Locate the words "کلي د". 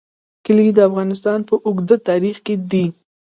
0.45-0.79